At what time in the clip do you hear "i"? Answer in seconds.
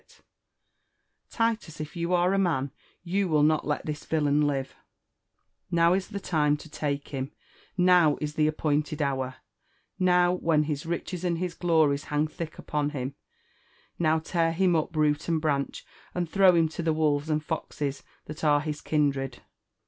4.75-4.79